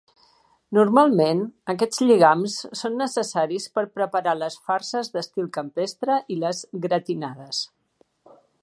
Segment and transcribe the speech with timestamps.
[0.77, 1.41] Normalment,
[1.73, 7.63] aquests lligams són necessaris per preparar les farses d'estil campestre i les "gratinades"